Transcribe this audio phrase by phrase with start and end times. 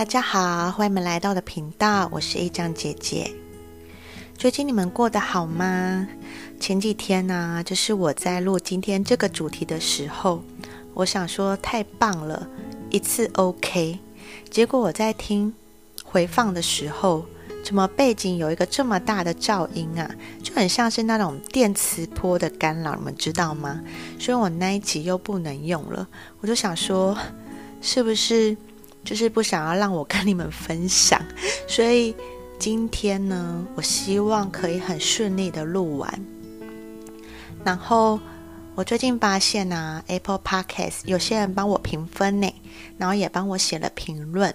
[0.00, 3.30] 大家好，欢迎来到我的频道，我是一酱姐姐。
[4.34, 6.08] 最近你们过得好吗？
[6.58, 10.42] 前几天呢，就是我在录今天这个主题的时候，
[10.94, 12.48] 我想说太棒了，
[12.88, 13.98] 一次 OK。
[14.48, 15.52] 结果我在听
[16.02, 17.26] 回放的时候，
[17.62, 20.10] 怎么背景有一个这么大的噪音啊？
[20.42, 23.78] 就很像是那种电磁波的干扰，你们知道吗？
[24.18, 26.08] 所以我那一集又不能用了，
[26.40, 27.14] 我就想说，
[27.82, 28.56] 是不是？
[29.04, 31.20] 就是不想要让我跟你们分享，
[31.66, 32.14] 所以
[32.58, 36.24] 今天呢，我希望可以很顺利的录完。
[37.64, 38.18] 然后
[38.74, 42.52] 我最近发现呢，Apple Podcast 有些人帮我评分呢，
[42.98, 44.54] 然后也帮我写了评论，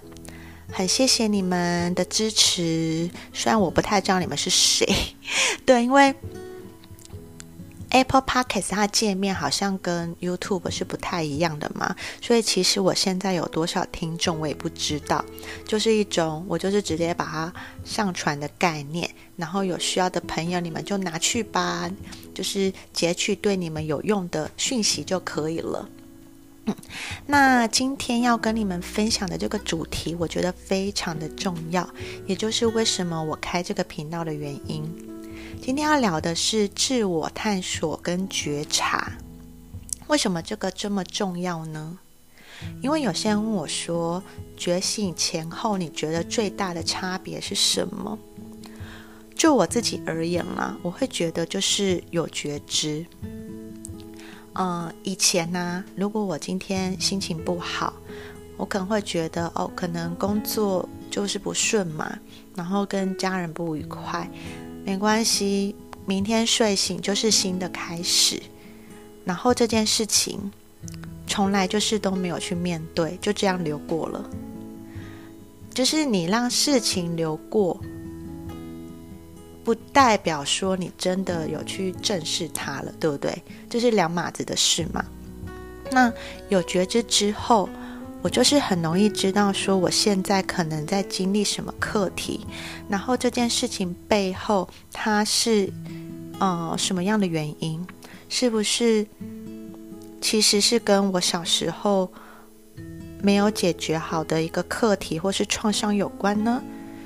[0.71, 3.09] 很谢谢你们的支持。
[3.33, 4.87] 虽然我不太知道你们是谁，
[5.65, 6.13] 对，因为。
[7.95, 15.23] Apple Podcast 它界面好像跟 YouTube 是不太一样的嘛，所以其实我现在有多少听众我也不知道，
[15.65, 17.53] 就是一种我就是直接把它
[17.85, 21.89] 上传的概念，然后有需要的朋友你们就拿去吧，
[22.33, 25.87] 就是截取对你们有用的讯息就可以了。
[26.65, 26.75] 嗯，
[27.27, 31.89] 那今天要跟你们分享的这个主题，我觉得非常的重要，
[32.27, 35.14] 也就是为什么我开这个频道的原因。
[35.61, 39.11] 今天要聊的是自我探索跟觉察，
[40.07, 41.97] 为什么这个这么重要呢？
[42.81, 44.23] 因为有些人问我说，
[44.55, 48.17] 觉醒前后你觉得最大的差别是什么？
[49.35, 53.05] 就我自己而言啦，我会觉得就是有觉知。
[54.53, 57.93] 嗯，以前呢，如果我今天心情不好，
[58.55, 62.17] 我可能会觉得哦，可能工作就是不顺嘛，
[62.55, 64.29] 然后跟家人不愉快。
[64.85, 65.75] 没关系，
[66.05, 68.39] 明天睡醒就是新的开始。
[69.25, 70.39] 然后这件事情
[71.25, 74.29] 从来就是都没有去面对，就这样流过了。
[75.73, 77.81] 就是你让事情流过，
[79.63, 83.41] 不代表说你真的有去正视它了，对不对？
[83.67, 85.03] 这是两码子的事嘛。
[85.89, 86.13] 那
[86.49, 87.67] 有觉知之后。
[88.25, 92.39] 我就是很容易知道说我现在可能在经历什么课题，
[92.89, 95.71] 然后这件事情背后它是
[96.39, 97.85] 呃什么样的原因？
[98.27, 99.05] 是不是
[100.19, 102.11] 其实是跟我小时候
[103.21, 106.59] 没有解决好的一个课题或是创伤有关呢？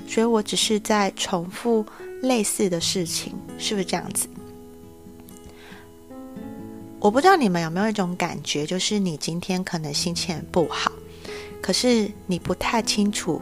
[0.08, 1.86] 所以我只是在重复
[2.22, 4.26] 类似的事情，是不是这样子？
[7.02, 10.90] 我不知道你们有没有一种感觉，就是你今天可能心情不好。
[11.62, 13.42] 可是你不太清楚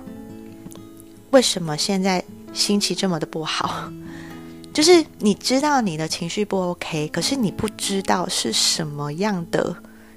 [1.31, 2.23] 为什么现在
[2.53, 3.91] 心情这么的不好，
[4.73, 9.75] 就是你知道你的情绪不 OK，可是你不知道是什么样的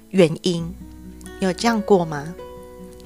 [0.09, 0.73] 原因，
[1.39, 2.33] 有这样过吗？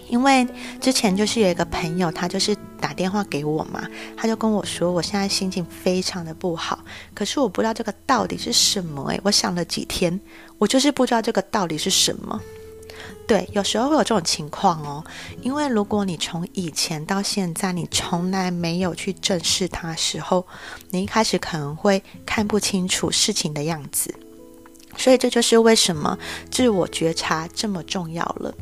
[0.08, 0.48] 因为
[0.80, 3.84] 之前就是有一个朋友，他就是打电话给我嘛，
[4.16, 6.86] 他就跟我说，我现在心情非常的不好，
[7.16, 9.04] 可是我不知道这个到底是什么。
[9.10, 10.20] 诶，我想了几天，
[10.60, 12.40] 我就是不知道这个到底是什么。
[13.28, 15.04] 对，有时候会有这种情况哦，
[15.42, 20.46] 因为如果你从以前到现在，你从来没有去正视它时候，
[20.92, 24.14] 你一开始可能会看不清楚事情的样子，
[24.96, 26.18] 所以这就是为什么
[26.52, 28.54] 自我觉察这么重要了。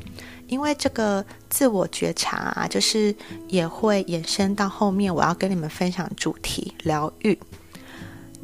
[0.48, 3.14] 因为这个自我觉察啊，就是
[3.48, 7.38] 也会延伸到后面我要跟你们分享主题疗愈。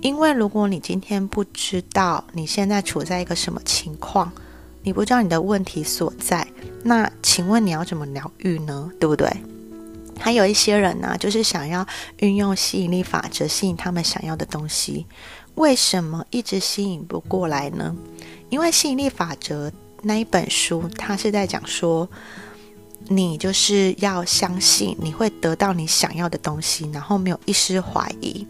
[0.02, 4.32] 因为如果你今天不知道你现在处在一个什么情况，
[4.84, 6.48] 你不知道你的问题所在，
[6.84, 8.92] 那请问你要怎么疗愈呢？
[9.00, 9.30] 对不对？
[10.20, 11.86] 还有一些人呢，就是想要
[12.18, 15.06] 运用吸引力法则吸引他们想要的东西，
[15.56, 17.96] 为什么一直吸引不过来呢？
[18.50, 22.10] 因为吸引力法则那一本书，它是在讲说，
[23.08, 28.46] 你就是要相信你会得到你想要的东西，然后没有一丝怀疑，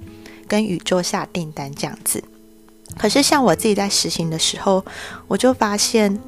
[0.48, 2.24] 跟宇宙下订单这样子。
[2.98, 4.84] 可是，像我自己在实行的时候，
[5.28, 6.20] 我就发现，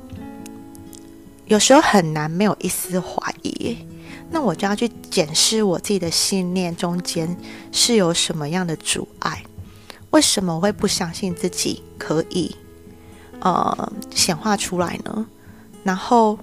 [1.45, 3.77] 有时候很难没有一丝怀疑。
[4.29, 7.35] 那我就要去检视我自己的信念中间
[7.73, 9.43] 是有什么样的阻碍？
[10.11, 12.55] 为什么会不相信自己可以
[13.41, 15.25] 呃显化出来呢？
[15.83, 16.39] 然后，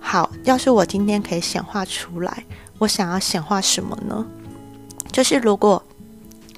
[0.00, 2.44] 好，要是我今天可以显化出来，
[2.78, 4.26] 我想要显化什么呢？
[5.12, 5.82] 就是如果。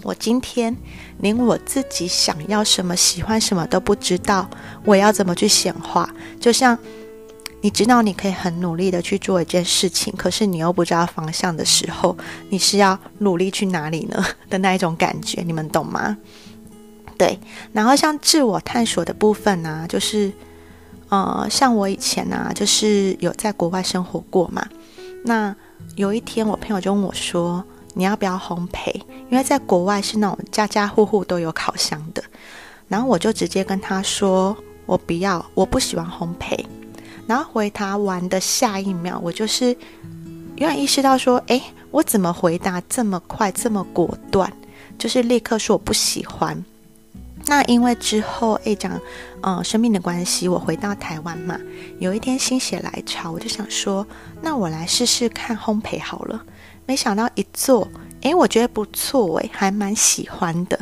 [0.03, 0.77] 我今天
[1.19, 4.49] 连我自己想要什么、喜欢什么都不知道，
[4.85, 6.09] 我要怎么去显化？
[6.41, 6.79] 就像
[7.61, 12.17] 你知道你可以很努力的去做一件事情，可是你又不知道方向的时候，
[12.51, 14.25] 你是要努力去哪里呢？
[14.49, 16.17] 的那一种感觉，你们懂吗？
[17.17, 17.39] 对。
[17.73, 20.33] 然后像自我探索的部分呢，就是
[21.09, 24.65] 呃，像我以前呢，就是有在国外生活过嘛，
[25.25, 25.55] 那
[25.97, 27.65] 有一天我朋友就问我说
[27.99, 28.95] ：“你要不要烘焙？”
[29.29, 32.23] 因为在国外是那种家家户户都有烤箱的。
[32.87, 34.57] 然后我就直接跟他说
[34.87, 36.65] ：“我不要，我不喜欢烘焙。”
[37.27, 39.77] 然后回答完的下一秒，我就是
[40.57, 41.61] 因为意识到说：“诶，
[41.91, 44.51] 我怎么回答这么快，这么果断？
[44.97, 46.65] 就是立刻说我不喜欢。”
[47.45, 48.99] 那因为之后诶讲，
[49.43, 51.59] 嗯，生命的关系，我回到台湾嘛，
[51.99, 54.07] 有一天心血来潮，我就想说，
[54.41, 56.43] 那我来试试看烘焙好了。
[56.89, 57.87] 没想到一做，
[58.23, 60.81] 诶，我觉得不错，诶，还蛮喜欢的。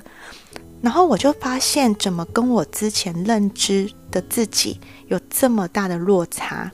[0.80, 6.70] 然后我就发现，怎么跟我之前认知的自己有这么大的落差，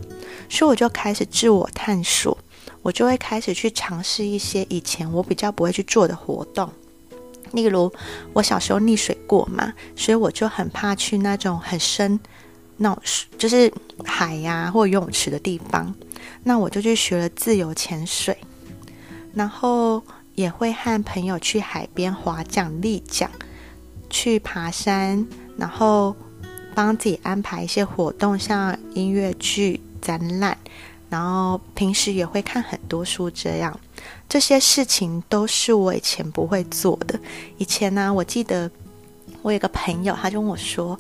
[0.51, 2.37] 所以我就开始自我探索，
[2.83, 6.71] 我就会开始去尝试一些以前我比较不会去做的活动。
[7.53, 7.91] 例如，
[8.35, 12.21] 我小时候溺水过嘛，所以我就很怕去那种很深、
[12.77, 13.03] 那种
[13.39, 13.73] 就是
[14.05, 15.95] 海呀或游泳池的地方。
[16.45, 18.37] 那我就去学了自由潜水，
[19.35, 20.03] 然后
[20.35, 23.29] 也会和朋友去海边划桨、立桨，
[24.11, 25.27] 去爬山，
[25.57, 26.15] 然后
[26.75, 30.57] 帮自己安排一些活动，像音乐剧、展览，
[31.11, 33.79] 然后平时也会看很多书，这样。
[34.29, 37.21] 这些事情都是我以前不会做的。
[37.59, 38.71] 以前呢，我记得
[39.43, 40.99] 我有个朋友，他就问我说：“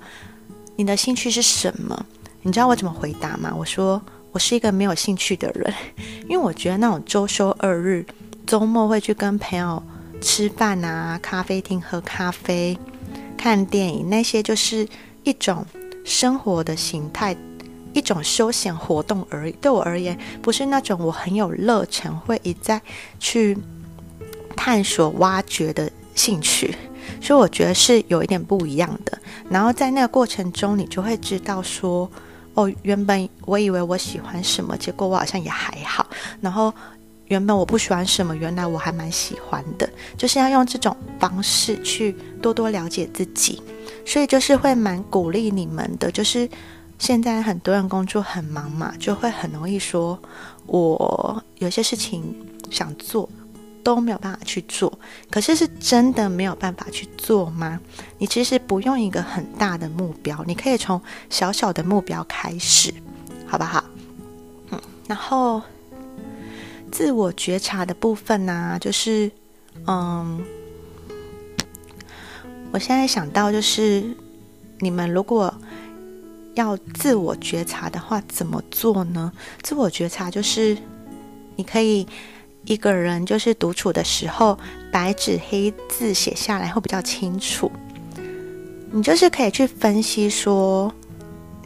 [0.76, 2.06] 你的兴趣是什么？”
[2.44, 3.54] 你知道我怎么回答吗？
[3.56, 4.00] 我说
[4.32, 5.72] ：“我是一个没有兴趣的人，
[6.24, 8.04] 因为我觉得那种周休二日、
[8.46, 9.82] 周末会去跟朋友
[10.20, 12.76] 吃饭啊、咖啡厅喝咖啡、
[13.36, 14.88] 看电影，那些就是
[15.24, 15.64] 一种
[16.04, 17.36] 生活的形态。”
[17.94, 22.80] 一种休闲活动而已，对我而言，不是那种我很有热忱，会一再
[23.20, 23.54] 去
[24.56, 26.74] 探索、挖掘的兴趣。
[27.20, 29.18] 所以我觉得是有一点不一样的。
[29.50, 32.10] 然后在那个过程中，你就会知道说，
[32.54, 36.06] 哦，原本我以为我喜欢什么，结果我好像也还好。
[36.40, 36.72] 然后
[37.32, 39.88] 原本我不喜欢什么，原来我还蛮喜欢的。
[40.18, 43.62] 就是要用这种方式去多多了解自己。
[44.04, 46.48] 所以就是会蛮鼓励你们的，就是。
[46.98, 50.16] 现在很多人工作很忙嘛，就会很容易说，
[50.66, 52.22] 我有些事情
[52.70, 53.28] 想做
[53.82, 54.96] 都没有办法去做。
[55.28, 57.80] 可是是真的没有办法去做吗？
[58.18, 62.94] 你其实不用一个很大的目标，你可以从小小的目标开始，
[63.48, 63.82] 好不好？
[64.70, 65.60] 嗯，然后
[66.92, 69.28] 自我觉察的部分呢，就是
[69.86, 70.40] 嗯，
[72.70, 74.04] 我现在想到就是
[74.78, 75.52] 你们如果。
[76.54, 79.32] 要自我觉察的话，怎么做呢？
[79.62, 80.76] 自我觉察就是，
[81.56, 82.06] 你可以
[82.66, 84.58] 一个人就是独处的时候，
[84.92, 87.72] 白纸黑字写下来会比较清楚。
[88.90, 90.92] 你就是可以去分析说。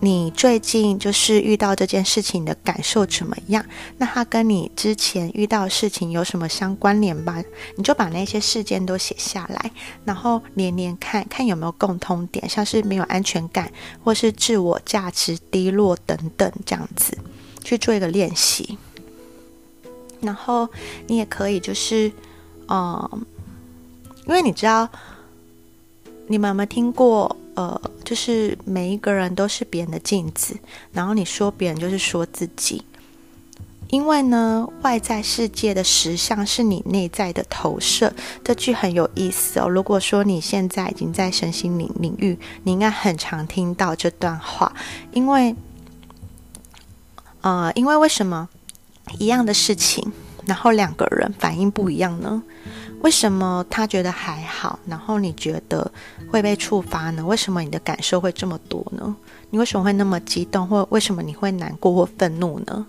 [0.00, 3.64] 你最近就是遇到这件事情的感受怎么样？
[3.96, 7.42] 那它跟你之前遇到事情有什么相关联吧？
[7.76, 9.70] 你就把那些事件都写下来，
[10.04, 13.72] 然后连连看看有没有共通点，像是没有安全感，
[14.04, 17.16] 或是自我价值低落等等，这样子
[17.64, 18.76] 去做一个练习。
[20.20, 20.68] 然后
[21.06, 22.12] 你也可以就是，
[22.68, 23.24] 嗯，
[24.26, 24.88] 因为你知道，
[26.26, 27.34] 你们有没有听过？
[27.56, 30.56] 呃，就是每一个人都是别人的镜子，
[30.92, 32.84] 然后你说别人就是说自己，
[33.88, 38.12] 因为呢，外在世界的实相是你内在的投射。
[38.44, 39.68] 这句很有意思哦。
[39.68, 44.70] 如果说你现在已经在身心领领域，你应该很常听到这段话，
[45.12, 45.56] 因为，
[47.40, 48.48] 呃，因为为什么
[49.18, 50.12] 一样的事情，
[50.44, 52.42] 然后两个人反应不一样呢？
[53.06, 55.88] 为什么他觉得还好，然后你觉得
[56.28, 57.24] 会被触发呢？
[57.24, 59.14] 为什么你的感受会这么多呢？
[59.50, 62.84] 你为什么会那么激动，或为什么你会难过或愤怒呢？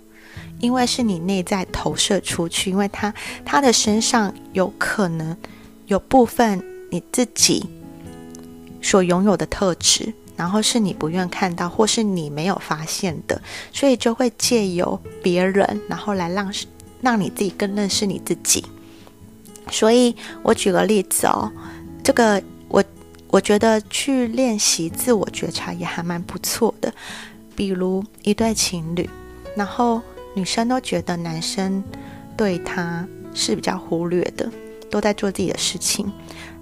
[0.60, 3.14] 因为是你内在投射出去，因为他
[3.46, 5.38] 他的身上有可能
[5.86, 7.64] 有部分你自己
[8.82, 13.40] 所拥有的特质，然后是你不愿看到，或是你没有发现的，
[13.72, 16.52] 所以就会借由别人，然后来让
[17.02, 18.66] 让你自己更认识你自己。
[19.70, 21.52] 所以我举个例子哦，
[22.04, 22.84] 这个我
[23.30, 26.94] 我觉得去练习自我觉察也还蛮不错的。
[27.56, 29.10] 比如一对情侣，
[29.56, 30.02] 然后
[30.36, 31.84] 女生都觉得男生
[32.38, 34.48] 对她是比较忽略的，
[34.92, 36.12] 都在做自己的事情。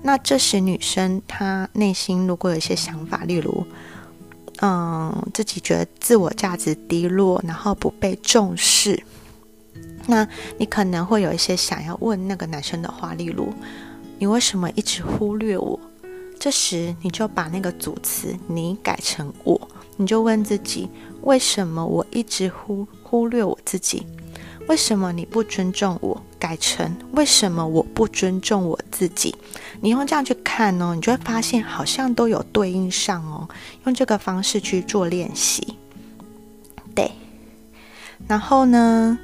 [0.01, 3.65] 那这时女生她内心如果有一些想法，例如，
[4.61, 9.03] 嗯，自己觉得自我价值低落，然后不被重视。
[10.07, 13.53] 那你可能会有一些想要问那个男生的话，例如
[14.19, 15.79] 你为什么一直忽略我？
[16.39, 19.59] 这时你就把那个主词你改成我，
[19.97, 20.89] 你就问自己：
[21.21, 24.05] 为什么我一直忽忽略我自己？
[24.67, 26.21] 为什么你不尊重我？
[26.37, 29.33] 改成为什么我不尊重我自己？
[29.81, 33.47] 你用这样去看哦，你就会发现好像都有对应上哦。
[33.85, 35.75] 用这个方式去做练习，
[36.93, 37.09] 对。
[38.27, 39.17] 然后呢，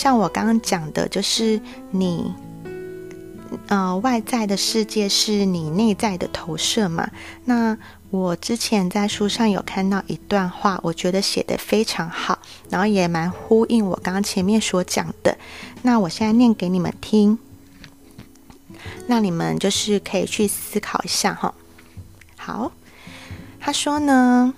[0.00, 2.32] 像我刚刚讲的，就是你。
[3.66, 7.10] 呃，外在的世界是你内在的投射嘛？
[7.44, 7.76] 那
[8.10, 12.38] 我之前在书上有看到一段话，我觉得写的非常好，
[12.70, 15.36] 然后也蛮呼应我刚刚前面所讲的。
[15.82, 17.38] 那我现在念给你们听，
[19.08, 21.52] 那你们就是可以去思考一下哈。
[22.36, 22.72] 好，
[23.60, 24.54] 他说呢。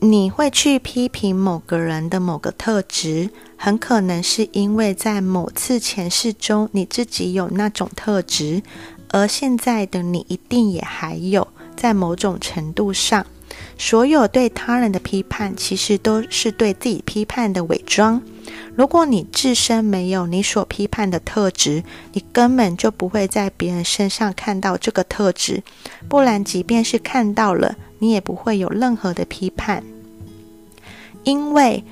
[0.00, 8.62] 你会去批评某个人的某个特质，很可能是因为在某次前世中你自己有那种特质，
[9.08, 11.48] 而现在的你一定也还有。
[11.76, 13.24] 在某种程度上，
[13.78, 18.20] 所有对他人的批判，其实都是对自己批判的伪装。
[18.74, 21.82] 如果你自身没有你所批判的特质，
[22.12, 25.62] 你根本就不会在别人身上看到这个特质。
[26.08, 27.76] 不然，即便是看到了。
[28.00, 29.82] 你也不会有任何的批判，
[31.24, 31.82] 因为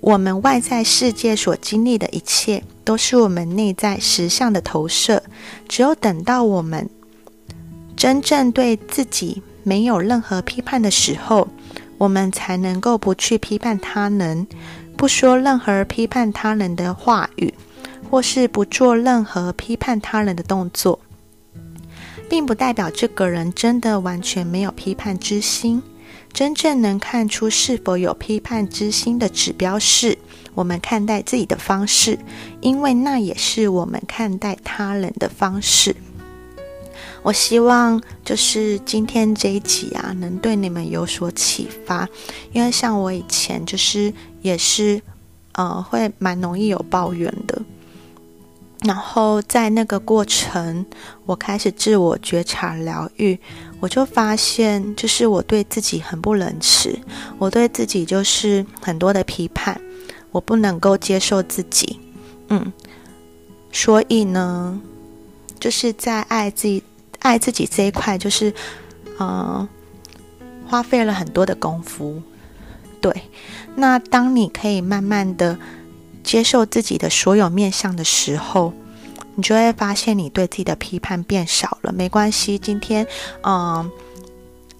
[0.00, 5.22] 我们外在世界所经历的一切，都是我们内在实相的投射。
[5.68, 6.90] 只有等到我们
[7.96, 11.48] 真正对自己没有任何批判的时候，
[11.98, 14.46] 我们才能够不去批判他人，
[14.96, 17.52] 不说任何批判他人的话语，
[18.10, 21.00] 或是不做任何批判他人的动作。
[22.28, 25.82] 并不代表这个人真的完全没有批判之心。
[26.32, 30.16] 真正能看出是否有批判之心的指标是
[30.54, 32.16] 我们看待自己的方式，
[32.60, 35.96] 因为那也是我们看待他人的方式。
[37.22, 42.08] 我希望就是今天这一集啊，能对你们有所启发。
[42.52, 44.12] 因为像我以前就是
[44.42, 45.00] 也是，
[45.52, 47.60] 呃，会蛮容易有抱怨的。
[48.84, 50.86] 然后在那个过程，
[51.26, 53.38] 我开始自我觉察疗愈，
[53.78, 56.98] 我就发现，就是我对自己很不仁慈，
[57.38, 59.78] 我对自己就是很多的批判，
[60.30, 62.00] 我不能够接受自己，
[62.48, 62.72] 嗯，
[63.70, 64.80] 所以呢，
[65.60, 66.82] 就是在爱自己、
[67.20, 68.52] 爱自己这一块，就是，
[69.18, 69.68] 嗯，
[70.66, 72.20] 花费了很多的功夫。
[73.00, 73.22] 对，
[73.76, 75.56] 那当你可以慢慢的。
[76.22, 78.74] 接受自己的所有面相的时候，
[79.34, 81.90] 你就会发现你对自己的批判变少了。
[81.90, 83.04] 没关系，今天，
[83.42, 83.90] 嗯，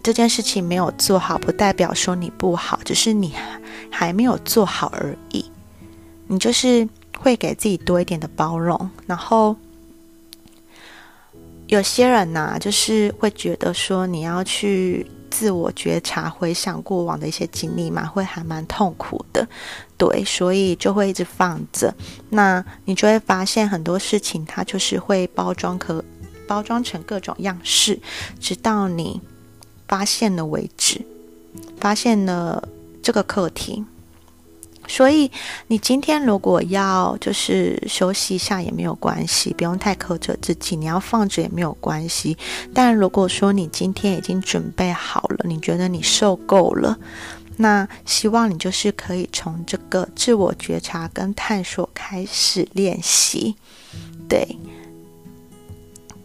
[0.02, 3.32] 这件事情没有做好，不代表说你不好，只是你
[3.90, 5.50] 还没有做好而已。
[6.26, 6.86] 你就是
[7.18, 8.90] 会给自己多一点的包容。
[9.06, 9.56] 然后，
[11.70, 15.04] 有些人呢，就是会觉得说你要去。
[15.30, 19.46] 自我觉察，回想过往的一些经历嘛，会还蛮痛苦的，
[19.96, 21.94] 对，所以就会一直放着。
[22.30, 26.04] 那你就会发现很多事情，它就是会包装，可
[26.48, 27.96] 包装成各种样式，
[28.40, 29.20] 直到你
[29.86, 31.00] 发现了为止，
[31.78, 32.68] 发现了
[33.00, 33.84] 这个课题。
[34.92, 35.30] 所以，
[35.68, 40.74] 你今天如果要就是休息一下也没有关系，不用太苛责自己。
[40.74, 42.36] 你要放着也没有关系。
[42.74, 46.98] 但如果说你今天已经准备好了，你觉得你受够了，
[47.56, 53.54] 那希望你就是可以从这个自我觉察跟探索开始练习。
[54.28, 54.58] 对，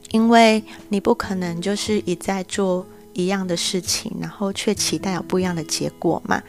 [0.10, 6.41] 因为你不可能就是一再做一样的事情，然后却期待有不一样的结果嘛。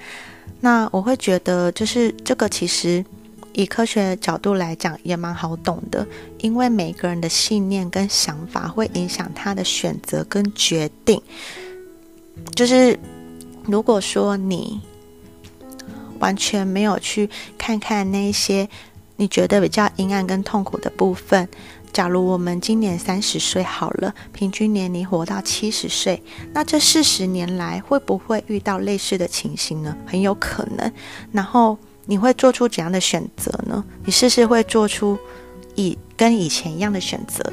[0.60, 3.04] 那我会觉得，就是这个其实
[3.52, 6.06] 以科学角度来讲也蛮好懂的，
[6.38, 11.20] 因为每个人的信念跟想法会影响他的选择跟决定。
[12.54, 12.98] 就是
[13.64, 14.80] 如果说你
[16.18, 18.68] 完全没有去看看那些
[19.16, 21.48] 你觉得比较阴暗跟痛苦的部分。
[21.92, 29.96] 假如我们今年三十岁好了，平均年龄活到七十岁，那这四十年来会不会遇到类似的情形呢？
[30.06, 30.92] 很有可能。
[31.32, 33.82] 然后你会做出怎样的选择呢？
[34.04, 35.18] 你试试会做出
[35.74, 37.52] 以跟以前一样的选择？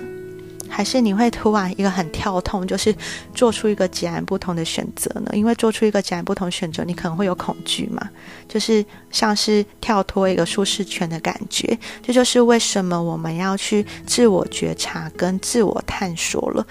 [0.75, 2.93] 还是你会突然一个很跳痛，就是
[3.35, 5.29] 做出一个截然不同的选择呢？
[5.33, 8.09] 因为做出一个截然不同选择，你可能会有恐惧嘛，
[8.49, 11.77] 就是像是跳脱一个舒适圈的感觉。
[12.01, 16.65] 这就是为什么我们要去自我觉察跟自我探索了，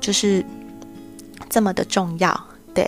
[0.00, 0.46] 就是
[1.50, 2.40] 这么的重要。
[2.72, 2.86] 对，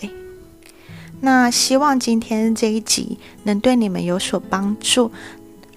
[1.20, 5.10] 那希望今天这一集能对你们有所帮助。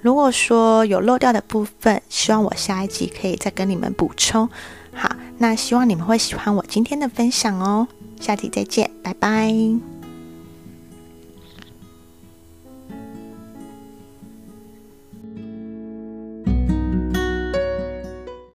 [0.04, 4.48] 如果说有漏掉的部分，希望我下一集可以再跟你们补充。
[4.94, 7.88] 好，那希望你们会喜欢我今天的分享哦，
[8.20, 9.93] 下期再见，拜拜。